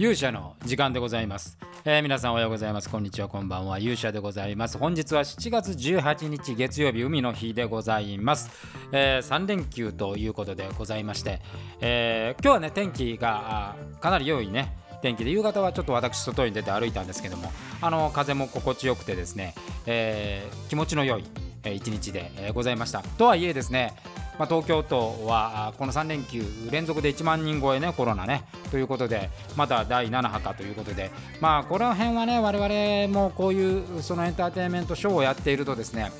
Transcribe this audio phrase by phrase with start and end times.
[0.00, 2.88] 勇者の時間でございます、えー、皆さんおはようございます。
[2.88, 3.28] こんにちは。
[3.28, 3.78] こんばんは。
[3.78, 4.78] 勇者でございます。
[4.78, 8.48] 本日は7月18日月曜日海の日でございます、
[8.92, 11.42] えー、3連休ということでございまして、
[11.82, 14.74] えー、今日はね天気がかなり良いね。
[15.02, 19.54] 天気で夕方はちょっと私外に出て歩いたんですけどもあの風も心地よくてですね、
[19.84, 21.24] えー、気持ちの良い
[21.62, 23.02] 一日でございました。
[23.02, 23.94] とはいえですね
[24.40, 28.44] まあ、東京都はこの3連休連続で1万人超えねコロナね。
[28.70, 31.10] ということでまだ第7波かということで。
[31.42, 36.10] まあこの辺はね我々もこういうそのエンターテインメントショーをやっているとですね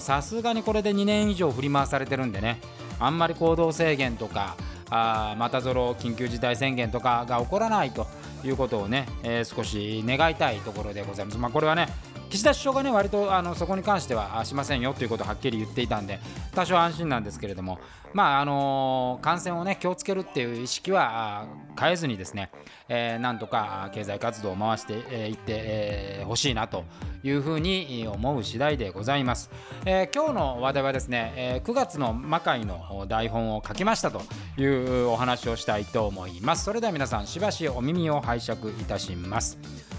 [0.00, 2.62] さすがにこれで2年以上振り回されてるんでね。
[2.98, 4.56] あんまり行動制限とか
[4.88, 8.06] あまたぞろ緊急事態宣言とかが起こらないと
[8.42, 11.36] いうことをね、えー、少し願いたいところでございます。
[11.36, 11.88] まあ、これはね
[12.34, 16.18] 岸田首相がね割とあのそこに関してはしませんよということをはっきり言っていたんで
[16.52, 17.78] 多少安心なんですけれども
[18.12, 21.46] まああの感染をね気をつけるっていう意識は
[21.78, 22.50] 変えずにですね、
[22.88, 24.94] えー、なんとか経済活動を回して
[25.28, 26.82] い、ってほ、えー、しいなと
[27.22, 29.52] いうふうに思う次第でございます、
[29.86, 34.22] えー、今日の話題はですね、え、9月の魔界の台本を書きましたと
[34.60, 36.64] いうお話をしたいと思います。
[36.64, 39.93] それでは皆さんしばしお耳を拝借いたします。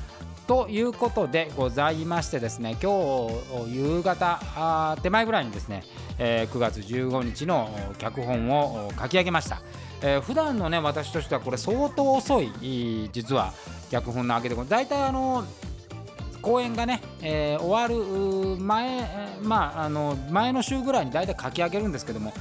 [0.48, 3.28] ということでございましてですね今
[3.66, 5.84] 日夕方手前ぐらいにですね、
[6.20, 9.62] えー、9月15日の脚本を書き上げました、
[10.04, 13.54] えー、普段のね私としてはこれ相当遅い実は
[13.90, 15.46] 脚本の上げで大体あの
[16.44, 19.02] 公演がね、えー、終わる前、
[19.42, 22.34] まあ、あの前の週ぐらいに大体書き上げるんですけども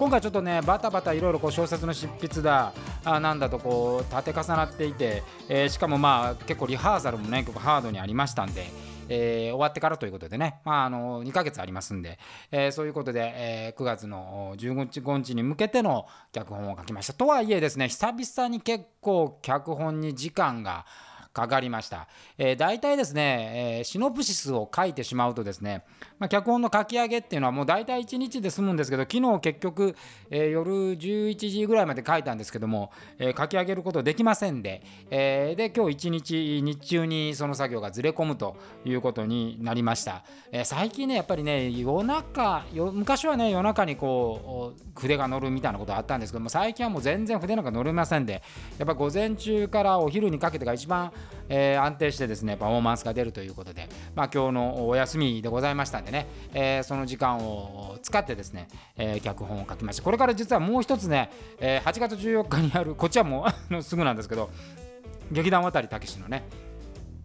[0.00, 2.72] 今回ちょっとねバタバタいろいろこう小説の執筆だ
[3.04, 8.64] あなんだとこう立て重なっていて、えー、しかもまあ結構リハーサルもね結構ハードにありましたんで。
[9.12, 12.20] えー、終わってからということでね、まあ、あの2ヶ月ありますんで、
[12.52, 20.86] えー、そういうことで、えー、9月の15日に向けての脚本を書きましたとはいえですね久々に結構脚本に時間が
[21.32, 22.08] かかりました。
[22.38, 25.84] えー、大体ですね、えー、シノプシスを書いてしまうとですね、
[26.18, 29.96] まあ、脚本の書き上げっていうのはもう大体1日で済むんですけど昨日結局、
[30.30, 40.24] えー、夜11時ぐらいまで書いたんですけども、え書き上げることできませんで、えで今日1日日中にその作業がずれ込むということになりました。
[40.52, 48.42] え最近ねやっぱりね夜中昔はね夜中にこう筆が乗るみたいなことあったんですけども最近はもう全然筆なんか乗れませんで
[48.78, 51.12] やっぱ午前中からお昼にかけてが一番
[51.50, 64.48] えー、安定してですねパフォーマンスが出るということで、まあ、今日のお休みでございましたんでね、えー、その時間を使ってですね、えー、脚本を書きましたこれから実はもう一つね、え8月14日にあるこっちはもう すぐなんですけど
[65.32, 66.44] 劇団渡武のね、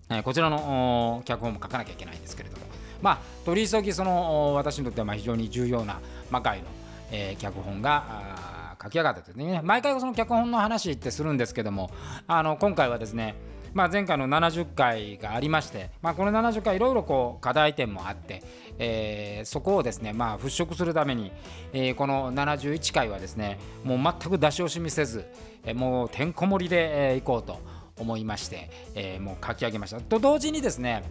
[0.10, 2.66] えこちらの脚本も書かなきゃいけないんですけれども
[3.02, 6.00] まあ取り急ぎその私にとってはまあ非常に重要な
[6.32, 6.66] 魔界の、
[7.12, 11.92] え脚本が書き上がったというね毎回その脚本の話ってするんですけども
[12.28, 13.36] あの今回はですね
[13.76, 18.42] まあ、前回の70回がありまして、まあ、この70回いろいろこう課題点もあって、
[18.80, 21.34] えー、そこをですね、まあ、払拭するために、
[21.74, 25.26] えー、この71回はですねもう全く出し惜しみせず、
[25.66, 27.60] えー、もうてんこ盛りで、えー、いこうと
[28.00, 30.00] 思いまして、えー、もう書き上げました。
[30.00, 31.04] と同時にですね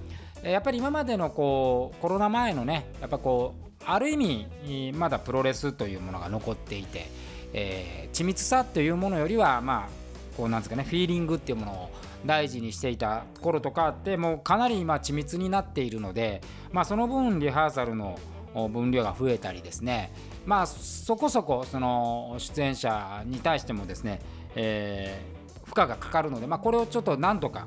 [0.43, 7.11] やっぱり今までのこうコロナ前のねやっぱこうある意味まだプロレスというものが残っていて、
[7.53, 10.05] えー、緻密さというものよりはまあ
[10.37, 11.91] こうなんですかねフィーリングっていうものを
[12.25, 16.41] 大事にしていたところとかってもうかなり今緻密になっているので、
[16.73, 18.19] まあ、その分リハーサルの
[18.55, 20.13] 分量が増えたりですね
[20.47, 24.21] まあそこそこその出演者に対してもですね、
[24.55, 27.67] えー、負荷がかかるので、まあ、これをちょっとなんとか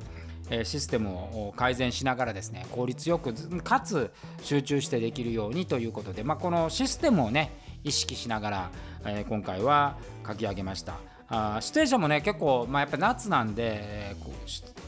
[0.63, 7.51] システムを改善しながらですね効率よくかつ集中してできるようにということで、まあ、このシステムをね
[7.84, 8.72] 意識しながら、
[9.06, 11.16] えー、今回は書き上げました。
[11.29, 14.33] あ出演者もね結構、まあ、やっぱ夏なんでこう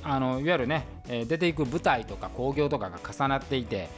[0.04, 3.90] あのいわゆるねえ出ていく舞台とか興行とかが重なっていて、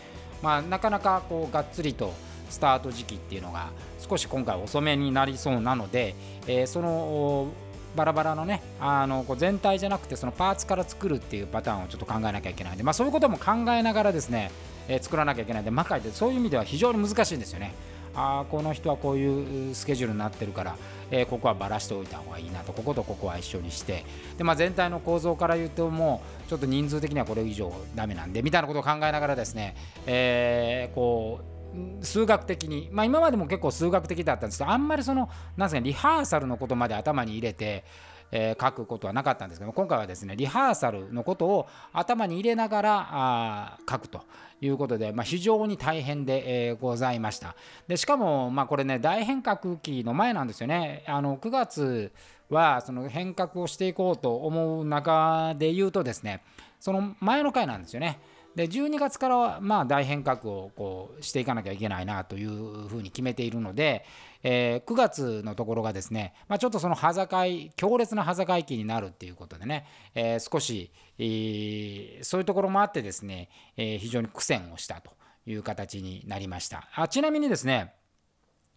[0.41, 2.13] まあ、なかなかこうがっつりと
[2.49, 3.69] スタート時期っていうのが
[3.99, 6.15] 少し今回遅めになりそうなので、
[6.47, 7.47] えー、その
[7.95, 14.51] バラバラのねあのこう全体じゃなくてそのパーツから作るっていうパターンをちょっと考えなきゃいけないんで、まあ、そういうことも考えながらですね、
[14.87, 17.73] えー、作らなきゃいけないんで魔界でそういう意味では非常に難しいんですよね。
[18.15, 20.75] あこの人はこういうスケジュールになってるから、
[21.09, 24.05] えー、ここはばらしておいた方がいいなとこことここは一緒にして
[24.37, 29.75] で、まあ、全体の構造から言うともうちょっと人数的にはこれ以上ダメなんでみたいなことを考えながらですね、
[30.05, 37.85] えー、こう数学的に、まあ、今までも結構数学的だったんですけどあんまりそのなんすかリハーサルのことまで頭に入れて
[38.31, 44.21] えー、書くことはなかったんですけど今回はですねリハーサルのことを頭に入れながらあ書くと
[44.61, 47.55] いうことで、まあ、非常に大変で、えー、ございました。
[47.87, 51.03] でしかも、まあ、これね大変革期の前なんですよね。
[51.07, 52.11] あの9月
[52.49, 56.43] はその変革をしていこうと思う中で言うとですね
[56.79, 58.19] その前の回なんですよね。
[58.55, 64.05] で12月からはまあ大変革をこうしていかなきゃいけないなというふうに決めているので、
[64.43, 75.11] えー、9月のところがですね、まあ、ちょっとその端境強烈な端境期になるっていうことでね、えー、少し、えー、そういうところもあってですね、え非常に苦戦をしたと
[75.45, 76.89] いう形になりました。
[76.95, 77.93] あちなみにですね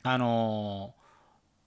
[0.02, 0.94] あの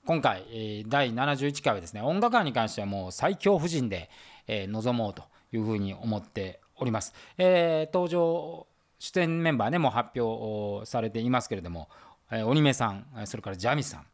[0.05, 4.09] 今回、第71回はですね音楽館に関してはもう最強夫人で、
[4.47, 7.13] え臨もうというふうに思っております。
[7.37, 8.67] えー、登場
[8.99, 11.87] 出演メンバーねも発表されていますけれども、
[12.31, 14.05] えー、鬼目さんそれからジャミさん、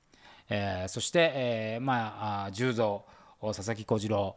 [0.50, 3.01] えー、そして、えー、まあ十三
[3.42, 4.36] 佐々木小次郎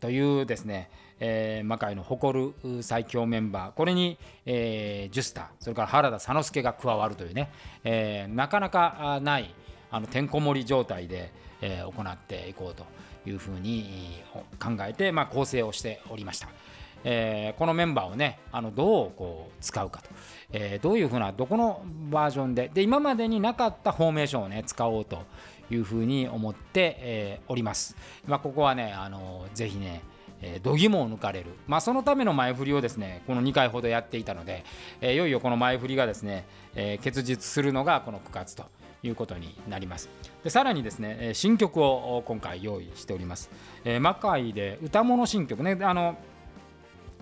[0.00, 0.90] というですね、
[1.20, 7.50] えー、魔界の誇る最強メンバーこれに、えー、ジュスタそれから原田佐之助が加わるというね、
[7.84, 9.54] えー、なかなかない
[9.90, 12.84] あのてんこ盛り状態で、えー、行っていこうと
[13.28, 14.22] いうふうに
[14.58, 16.48] 考えて、まあ、構成をしておりました。
[17.04, 20.10] えー、このメンバーをねあのどうこう使うかと、
[20.52, 22.70] えー、どういうふうなどこのバージョンで。
[22.72, 25.22] で今までになかったフォーメーションをね使おうと
[25.70, 27.96] いうふうに思って、えー、おります。
[28.26, 30.02] まあ、ここはねあのぜひね
[30.40, 34.64] えー、度肝を抜かれる、まあ、そのための前振りをですねこの2回ほどやっていたので、
[35.00, 38.64] えー、いよいよこの前振りがですね、えー、結実するのがこの9月と
[39.02, 40.08] いうことになります。
[40.42, 43.50] でさらにですね新曲を今回用意しております、
[43.84, 45.76] えー、魔界で歌物新曲ね。
[45.82, 46.16] あの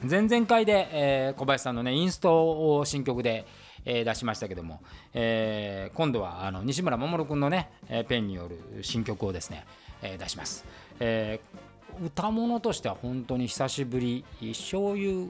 [0.03, 3.47] 前々回で、えー、小林さんのねインストを新曲で、
[3.85, 4.81] えー、出しましたけども、
[5.15, 9.65] えー、今度はあの西村守君のねえペンによる新曲をですね、
[10.03, 10.65] え、出します、
[11.01, 15.29] えー、歌物としては本当に久しぶり醤油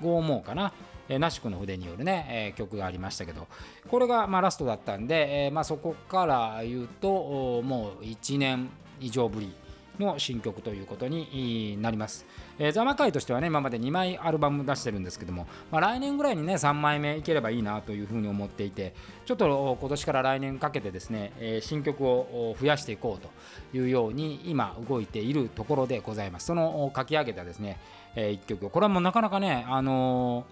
[0.00, 0.72] 語もかな
[1.08, 3.46] えー、ナシクの筆によるね、えー、曲がありましたけど
[3.90, 8.70] これがまあラストだったんで、えーまあ、そこから言うともう1年
[9.00, 9.54] 以上ぶり
[9.98, 12.26] の新曲ということになります。
[12.58, 18.94] えー、ザマ界としてはね今まで2枚アルバム出してるんですけども、まあ、来年ぐらいにね3枚目いければいいなというふうに思っていて
[19.26, 26.46] ちょっと今年から来年かけてですね、えー、新曲を増やしていこうというように今動いているところでございます。
[26.46, 27.78] その書き上げたですね、
[28.14, 28.70] えー、1曲。
[28.70, 30.44] これはもうなかなかねあの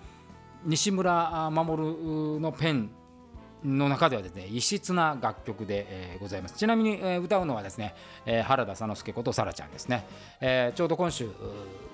[0.64, 2.90] 西村守のペン
[3.64, 6.56] の中ではですね異質な楽曲で、えー、ございます。
[6.56, 7.94] ちなみに、えー、歌うのはですね、
[8.26, 10.04] えー、原田佐之助ことさらちゃんですね、
[10.40, 11.30] え、ちょうど今週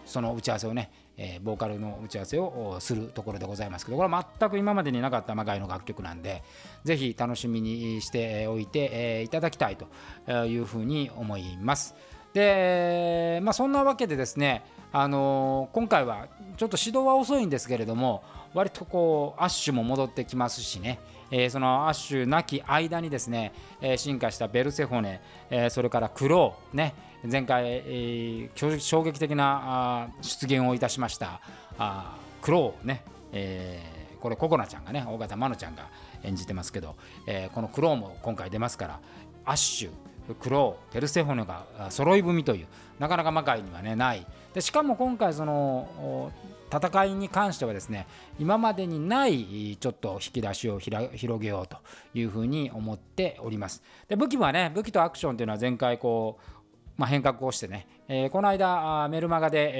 [0.08, 6.42] その打ち合わせをね、えー、ボーカルの打ち合わせをするところでございますけどこれは全く今までになかった魔界の楽曲なんで
[6.84, 11.94] ぜひ楽しみにしておいて、えー、いただきたいというふうに思います。
[12.34, 18.22] でまあそんなわけでですねあのー、今回はちょっと指導は遅いんですけれども
[18.54, 20.98] 割とこうアッシュも戻ってきますしね。
[21.30, 23.52] えー、そのアッシュなき間にですね、
[23.82, 25.20] えー、進化したベルセホネ、
[25.50, 26.94] えー、それからクロー、ね、
[27.30, 31.40] 前回、えー、衝撃的なあ出現をいたしました
[31.78, 35.88] あクローね、えー、これココナちゃんがね大型マノちゃんが
[36.22, 36.96] 演じてますけど、
[37.26, 39.00] えー、このクローも今回出ますから
[39.44, 42.66] アッシュクローペルセホネが揃い踏みという
[42.98, 46.32] なかなか魔界にはねないでしかも今回その
[46.72, 48.06] 戦いに関してはですね
[48.38, 51.78] 今までにないちょっと引き出しを広げようと
[52.14, 53.82] いうふうに思っております。
[54.08, 56.58] で武器はね武器とアクションというのは前回こう
[56.98, 59.70] まあ、変革をしてね、えー、この間メルマガで、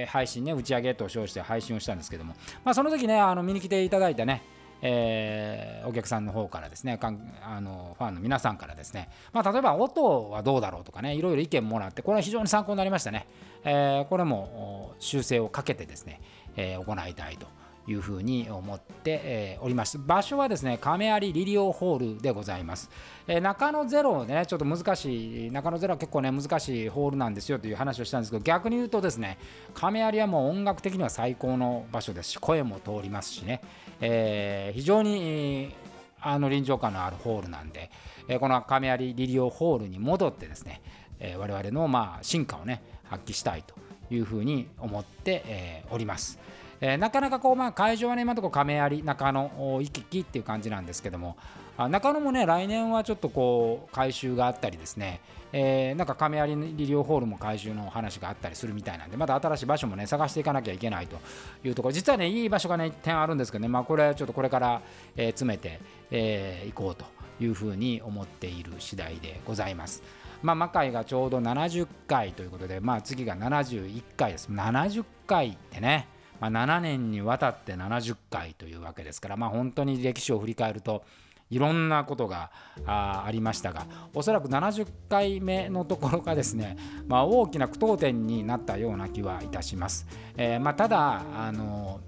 [0.00, 2.34] えー、配信ね打ち上げと称して配信をしたんですけども、
[2.64, 4.42] まあ、その時ねあの見に来ていただいたね
[4.82, 13.26] えー、お客さんの方からですねかんあのファンの皆さんからですね、まあ、例えば音はどうだろうとかねいろいろ意見もらってこれは非常に参考になりましたね、
[13.64, 16.20] えー、これも修正をかけてですね、
[16.56, 17.46] えー、行いたいと。
[17.86, 19.98] いうふうに思って、えー、おります。
[19.98, 22.90] 場所はですね亀有リリオホールでございます、
[23.26, 29.38] えー、中野ゼロねちょっと難しい中野ゼロは結構ね難しいホールなんですよという話をしたんですけど逆に言うとですね
[29.74, 33.60] 亀有はもう音楽的には最高の場所ですし声も通りますしね、
[34.00, 35.74] えー、非常に
[36.20, 37.90] あの臨場感のあるホールなんで、
[38.28, 40.80] えー、この亀有リリオホールに戻ってですね、
[41.20, 43.74] えー、我々のまあ進化をね発揮したいと
[44.10, 46.38] いうふうに思って、えー、おります。
[46.86, 51.38] えー、なかなかこう、まあ、会場はね、今のところ亀有、中野、行き来っていう感じなんですけども、
[51.78, 61.16] あ中野もね、来年はちょっとこう、改修があったりですね、えー、なんか亀有リリオホールも改修の話があったりするみたいなんで、まだ新しい場所もね、探していかなきゃいけないと
[61.64, 64.82] いうところ、実はね、いい場所がね、1点あるんですけどね、まあ、これはちょっとこれから、
[65.16, 65.70] えー、詰めてい、
[66.10, 67.06] えー、こうと
[67.40, 70.02] いうふうに思っている次第でございます。
[70.42, 76.08] まあ、魔界がちょうど70回ということで、まあ、次が71回です70回ってね、
[76.50, 81.04] ま、7年にわたって70回というわけですから、まあ、本当に歴史を振り返ると
[81.50, 82.50] いろんなことが
[82.86, 90.06] ありましたがおそらく70回目のところがですね、まあ、大きな句読点になったような気はいたします。
[90.36, 92.00] えー、まあ、ただあの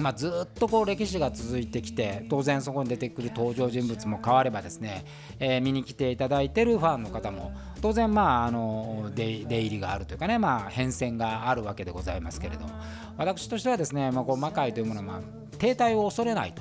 [0.00, 5.04] まあ、ずっとこう歴史が続いてきて当然そこに出てくる登場人物も変わればですね、
[5.38, 12.70] えー、見に来ていただいてるファンの方も当然まああの出入りがあるというかね、まあ、変遷があるわけでございますけれども
[13.16, 15.20] 私としてはですね、まあ、こう魔界というものは、
[15.58, 16.54] 停滞を恐れない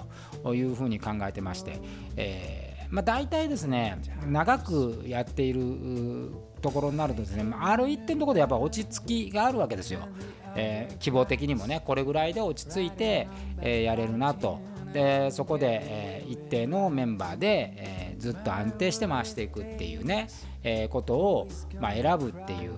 [0.43, 1.79] というふうに考えてまして、
[2.17, 6.31] えーまあ、大体ですね長くやっている
[6.61, 10.07] ところになるとですねまある一定のところでやっぱ落ち着きがあるわけですよ。
[10.55, 13.27] えー、希望的にもねこれぐらいで落ち着いて、
[13.61, 14.59] えー、やれるなと。
[14.93, 20.29] でそこで、えー、一定のメンバーで、えずっと安定して回していくっていうね、
[20.63, 21.47] えことを、
[21.79, 22.71] まあ、選ぶっていう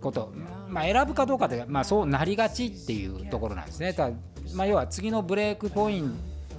[0.00, 0.32] こと、
[0.68, 3.92] まあ、選ぶかどうかで、まあ、そうなりがちっていうところなんですね。
[3.92, 4.16] ただ
[4.54, 6.14] まあ、要は次のブレイクポイン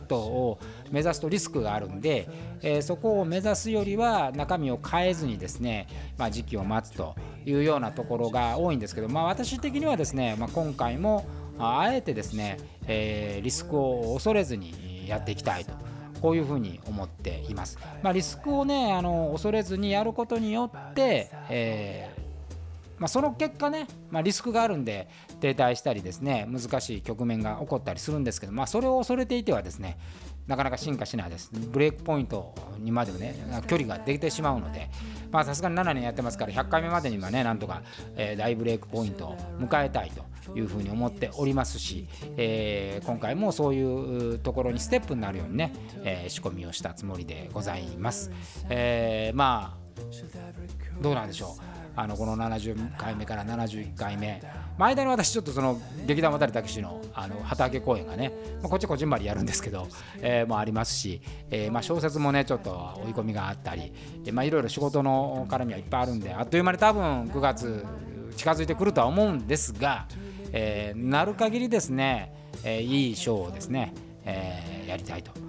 [0.07, 0.59] トを
[0.91, 2.27] 目指すとリスクがあるんで、
[2.61, 7.15] えー、そこを目指すよりは中身を変えずにですね、まあ、時期を待つと。
[7.45, 11.25] いうようなところが多いんですけど、まあ、私的にはですね、まあ、今回も
[11.59, 12.57] あえてですね、
[12.87, 15.73] えー、リスクを恐れずにやっていきたいと。
[16.21, 17.77] こういうふうに思っています。
[18.01, 22.23] まあ、リスクをねあの恐れずにやることによって、えー
[23.03, 25.09] まあ、その結果ね、まあ、リスクがあるんで
[25.41, 29.97] 停滞したりですね難しい局面が起こったりするんですけど、まあ、それを恐れていてはですね
[30.47, 31.51] なかなか進化しないです。
[31.53, 33.35] ブレイクポイントにまでね、
[33.67, 34.89] 距離ができてしまうので、
[35.31, 37.81] さすがに7年やってますから、100回目までにはね、なんとか、
[38.15, 40.23] えー、大ブレイクポイントを迎えたいと
[40.55, 42.07] いうふうに思っておりますし、
[42.37, 45.73] えー、今回もそういうところにステップになるようにね、
[46.03, 48.31] えー、仕込みをしたつもりでございます。
[48.69, 51.82] えー、まあ、どうなんでしょう。
[51.95, 54.41] あのこの70回目から71回目、
[54.77, 59.87] まあ、間に私ちょっとその劇団渡武のあの畑公演がね、まあ、こっちこじんまりやるんですけど、
[60.19, 61.21] えー、もありますし、
[61.51, 62.71] えー、まあ小説もねちょっと
[63.05, 63.93] 追い込みがあったり、
[64.31, 67.85] まあいろいろ仕事の絡みはいっぱいあるんであっという間に多分9月
[68.35, 70.07] 近づいてくるとは思うんですが、
[70.51, 72.33] えー、なる限りですね、
[72.63, 73.93] えー、いいショーをですね、
[74.25, 75.42] えー、やりたいと。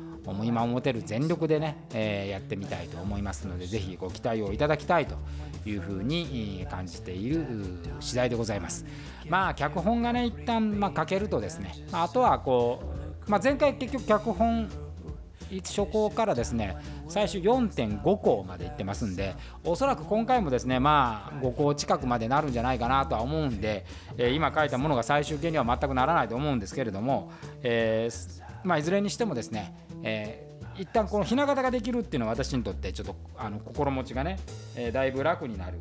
[0.45, 5.17] 今思てる全力でね、えー、やってみたいと思いますのでぜひご期待をいただきたいと
[5.67, 7.45] いうふうに感じている
[8.01, 8.87] 次第でございます。
[9.29, 12.83] まあ脚本がね一旦まあ書けるとですねあとはこ
[13.27, 14.69] う、まあ、前回結局脚本
[15.63, 16.77] 初稿からですね
[17.09, 23.85] 最終4.5項までいってますんでおそらく今回もですねまあ5項近くまでなるんじゃないかなとは思うんで、
[24.17, 27.31] えー、今書いたものが最終形には全くならないと思うんですけれども、
[27.63, 29.75] えーまあ、いずれにしてもですね、
[30.05, 34.39] えー、一旦このひな形ができるっていうのは私にとってちょっとあの心持ちがね、
[34.77, 35.81] えー、だいぶ楽になる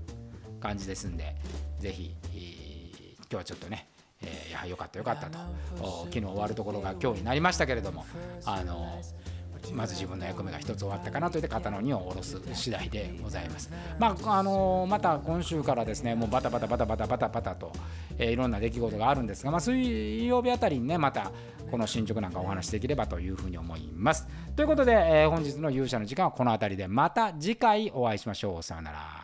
[0.59, 1.35] 感じですんで
[1.79, 3.89] ぜひ、えー、今日はちょっとね
[4.25, 5.37] えー、やはりよかったよかったと。
[6.05, 8.05] 昨日終わるところが今日になりましたけれども
[8.45, 9.01] あの
[9.71, 13.71] まず自分の役目が一つ終わったかなといって肩の荷を下ろす次第でございます。
[13.99, 17.71] まああのまた今週からですねもうバタバタバタバタバタバタと、
[18.17, 21.31] えー、いろんな出来事があるんですが、まあ、水曜日あたりにねまた
[21.71, 24.27] この進捗なんかお話しできればというふうに思います。
[24.55, 28.63] ということで、えー、本日の勇者の時間はこの辺りでまた次回お会いしましょう。
[28.63, 29.22] さようなら。